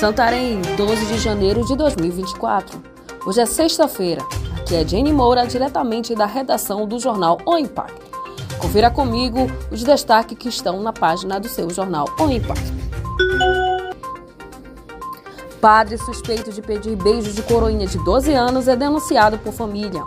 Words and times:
Santarém, 0.00 0.62
12 0.78 1.04
de 1.04 1.18
janeiro 1.18 1.62
de 1.62 1.76
2024. 1.76 2.82
Hoje 3.26 3.42
é 3.42 3.44
sexta-feira. 3.44 4.22
Aqui 4.58 4.74
é 4.74 4.88
Jenny 4.88 5.12
Moura, 5.12 5.46
diretamente 5.46 6.14
da 6.14 6.24
redação 6.24 6.86
do 6.86 6.98
jornal 6.98 7.36
O 7.44 7.58
Impacto. 7.58 8.00
Confira 8.58 8.90
comigo 8.90 9.40
os 9.70 9.84
destaques 9.84 10.38
que 10.38 10.48
estão 10.48 10.82
na 10.82 10.90
página 10.90 11.38
do 11.38 11.50
seu 11.50 11.68
jornal 11.68 12.06
O 12.18 12.30
Impacto. 12.30 12.72
Padre 15.60 15.98
suspeito 15.98 16.50
de 16.50 16.62
pedir 16.62 16.96
beijo 16.96 17.30
de 17.32 17.42
coroinha 17.42 17.86
de 17.86 18.02
12 18.02 18.32
anos 18.32 18.68
é 18.68 18.76
denunciado 18.76 19.36
por 19.36 19.52
família. 19.52 20.02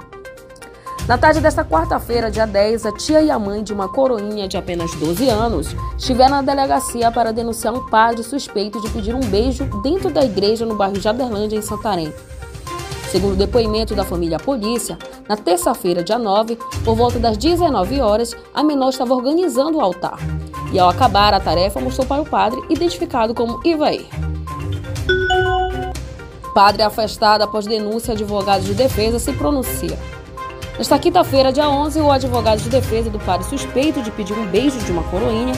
Na 1.06 1.18
tarde 1.18 1.42
desta 1.42 1.66
quarta-feira, 1.66 2.32
dia 2.32 2.48
10, 2.48 2.86
a 2.86 2.92
tia 2.94 3.22
e 3.22 3.30
a 3.30 3.38
mãe 3.38 3.62
de 3.62 3.74
uma 3.74 3.90
coroinha 3.90 4.48
de 4.48 4.56
apenas 4.56 4.96
12 4.96 5.28
anos 5.28 5.76
estiveram 5.98 6.38
na 6.38 6.42
delegacia 6.42 7.12
para 7.12 7.34
denunciar 7.34 7.74
um 7.74 7.90
padre 7.90 8.24
suspeito 8.24 8.80
de 8.80 8.90
pedir 8.90 9.14
um 9.14 9.20
beijo 9.20 9.66
dentro 9.82 10.10
da 10.10 10.24
igreja 10.24 10.66
no 10.66 10.76
bairro 10.76 10.98
Jaderlândia, 11.02 11.58
em 11.58 11.62
Santarém. 11.62 12.14
Segundo 13.12 13.34
o 13.34 13.36
depoimento 13.36 13.94
da 13.94 14.06
família 14.06 14.40
polícia, 14.40 14.98
na 15.28 15.36
terça-feira, 15.36 16.02
dia 16.02 16.18
9, 16.18 16.58
por 16.86 16.96
volta 16.96 17.20
das 17.20 17.38
19 17.38 18.00
horas, 18.00 18.34
a 18.54 18.64
menor 18.64 18.90
estava 18.90 19.14
organizando 19.14 19.80
o 19.80 19.82
altar. 19.82 20.18
E 20.72 20.80
ao 20.80 20.90
acabar 20.90 21.34
a 21.34 21.40
tarefa, 21.40 21.82
mostrou 21.82 22.08
para 22.08 22.22
o 22.22 22.26
padre, 22.26 22.62
identificado 22.70 23.34
como 23.34 23.60
Ivair. 23.66 24.08
Padre 26.56 26.82
afastado 26.82 27.42
após 27.42 27.68
denúncia, 27.68 28.14
advogado 28.14 28.64
de 28.64 28.74
defesa 28.74 29.20
se 29.20 29.34
pronuncia. 29.34 29.98
Nesta 30.78 30.98
quinta-feira, 30.98 31.54
dia 31.54 31.70
11, 31.70 32.02
o 32.02 32.12
advogado 32.12 32.60
de 32.60 32.68
defesa 32.68 33.08
do 33.08 33.20
padre 33.20 33.48
suspeito 33.48 34.02
de 34.02 34.10
pedir 34.10 34.34
um 34.34 34.48
beijo 34.48 34.80
de 34.80 34.92
uma 34.92 35.04
coroinha 35.04 35.54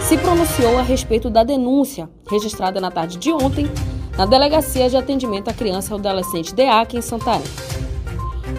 se 0.00 0.16
pronunciou 0.16 0.78
a 0.78 0.82
respeito 0.82 1.28
da 1.28 1.42
denúncia 1.42 2.08
registrada 2.30 2.80
na 2.80 2.88
tarde 2.88 3.18
de 3.18 3.32
ontem 3.32 3.68
na 4.16 4.24
Delegacia 4.26 4.88
de 4.88 4.96
Atendimento 4.96 5.48
à 5.48 5.52
Criança 5.52 5.92
e 5.92 5.96
Adolescente 5.96 6.54
DEAC 6.54 6.96
em 6.96 7.02
Santarém. 7.02 7.42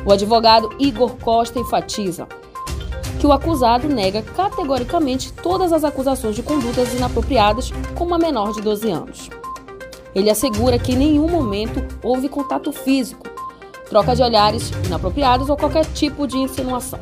O 0.06 0.12
advogado 0.12 0.70
Igor 0.78 1.16
Costa 1.16 1.60
enfatiza 1.60 2.28
que 3.18 3.26
o 3.26 3.32
acusado 3.32 3.88
nega 3.88 4.22
categoricamente 4.22 5.32
todas 5.32 5.72
as 5.72 5.86
acusações 5.86 6.36
de 6.36 6.44
condutas 6.44 6.94
inapropriadas 6.94 7.72
com 7.96 8.04
uma 8.04 8.18
menor 8.18 8.52
de 8.52 8.62
12 8.62 8.92
anos. 8.92 9.30
Ele 10.14 10.30
assegura 10.30 10.78
que 10.78 10.92
em 10.92 10.98
nenhum 10.98 11.30
momento 11.30 11.82
houve 12.04 12.28
contato 12.28 12.74
físico 12.74 13.31
troca 13.92 14.16
de 14.16 14.24
olhares 14.24 14.72
inapropriados 14.86 15.50
ou 15.50 15.58
qualquer 15.58 15.86
tipo 15.86 16.26
de 16.26 16.38
insinuação. 16.38 17.00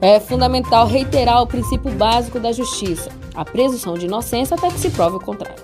É 0.00 0.18
fundamental 0.18 0.84
reiterar 0.84 1.40
o 1.40 1.46
princípio 1.46 1.92
básico 1.92 2.40
da 2.40 2.50
justiça, 2.50 3.10
a 3.32 3.44
presunção 3.44 3.94
de 3.94 4.06
inocência 4.06 4.56
até 4.56 4.68
que 4.68 4.80
se 4.80 4.90
prove 4.90 5.16
o 5.16 5.20
contrário. 5.20 5.62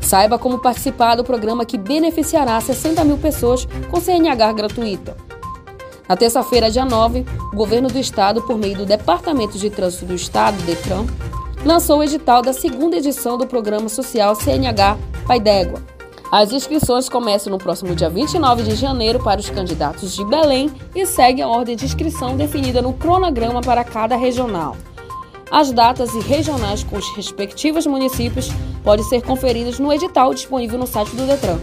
Saiba 0.00 0.40
como 0.40 0.58
participar 0.58 1.14
do 1.14 1.22
programa 1.22 1.64
que 1.64 1.78
beneficiará 1.78 2.60
60 2.60 3.04
mil 3.04 3.16
pessoas 3.16 3.64
com 3.88 4.00
CNH 4.00 4.52
gratuita. 4.52 5.16
Na 6.08 6.16
terça-feira, 6.16 6.68
dia 6.68 6.84
9, 6.84 7.24
o 7.52 7.56
governo 7.56 7.88
do 7.88 7.98
estado, 7.98 8.42
por 8.42 8.58
meio 8.58 8.76
do 8.76 8.84
Departamento 8.84 9.56
de 9.56 9.70
Trânsito 9.70 10.04
do 10.04 10.14
Estado, 10.14 10.60
DETRAN, 10.64 11.06
lançou 11.64 12.00
o 12.00 12.02
edital 12.02 12.42
da 12.42 12.52
segunda 12.52 12.96
edição 12.96 13.38
do 13.38 13.46
programa 13.46 13.88
social 13.88 14.34
CNH 14.34 14.98
Pai 15.26 15.38
d'Égua 15.38 15.93
as 16.36 16.52
inscrições 16.52 17.08
começam 17.08 17.48
no 17.48 17.58
próximo 17.58 17.94
dia 17.94 18.10
29 18.10 18.64
de 18.64 18.74
janeiro 18.74 19.22
para 19.22 19.38
os 19.38 19.48
candidatos 19.48 20.16
de 20.16 20.24
Belém 20.24 20.68
e 20.92 21.06
segue 21.06 21.40
a 21.40 21.46
ordem 21.46 21.76
de 21.76 21.84
inscrição 21.84 22.36
definida 22.36 22.82
no 22.82 22.92
cronograma 22.92 23.60
para 23.60 23.84
cada 23.84 24.16
regional. 24.16 24.76
As 25.48 25.70
datas 25.70 26.12
e 26.12 26.18
regionais 26.18 26.82
com 26.82 26.96
os 26.96 27.08
respectivos 27.14 27.86
municípios 27.86 28.48
podem 28.82 29.04
ser 29.04 29.22
conferidas 29.22 29.78
no 29.78 29.92
edital 29.92 30.34
disponível 30.34 30.76
no 30.76 30.88
site 30.88 31.14
do 31.14 31.24
Detran. 31.24 31.60